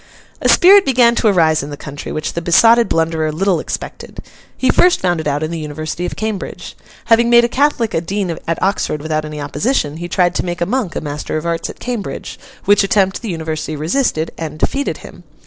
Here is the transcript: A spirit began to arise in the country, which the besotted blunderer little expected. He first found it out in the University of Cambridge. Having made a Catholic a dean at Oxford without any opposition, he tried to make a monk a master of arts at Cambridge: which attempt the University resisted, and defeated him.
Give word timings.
A 0.41 0.49
spirit 0.49 0.83
began 0.83 1.13
to 1.13 1.27
arise 1.27 1.61
in 1.61 1.69
the 1.69 1.77
country, 1.77 2.11
which 2.11 2.33
the 2.33 2.41
besotted 2.41 2.89
blunderer 2.89 3.31
little 3.31 3.59
expected. 3.59 4.17
He 4.57 4.71
first 4.71 4.99
found 4.99 5.21
it 5.21 5.27
out 5.27 5.43
in 5.43 5.51
the 5.51 5.59
University 5.59 6.07
of 6.07 6.15
Cambridge. 6.15 6.75
Having 7.05 7.29
made 7.29 7.43
a 7.43 7.47
Catholic 7.47 7.93
a 7.93 8.01
dean 8.01 8.35
at 8.47 8.63
Oxford 8.63 9.03
without 9.03 9.25
any 9.25 9.39
opposition, 9.39 9.97
he 9.97 10.07
tried 10.07 10.33
to 10.33 10.43
make 10.43 10.59
a 10.59 10.65
monk 10.65 10.95
a 10.95 11.01
master 11.01 11.37
of 11.37 11.45
arts 11.45 11.69
at 11.69 11.77
Cambridge: 11.79 12.39
which 12.65 12.83
attempt 12.83 13.21
the 13.21 13.29
University 13.29 13.75
resisted, 13.75 14.31
and 14.39 14.57
defeated 14.57 14.97
him. 15.05 15.23